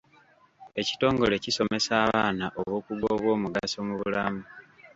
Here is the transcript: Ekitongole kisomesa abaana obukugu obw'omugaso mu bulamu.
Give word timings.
Ekitongole 0.79 1.35
kisomesa 1.43 1.93
abaana 2.05 2.45
obukugu 2.61 3.05
obw'omugaso 3.15 3.77
mu 3.87 3.93
bulamu. 4.01 4.43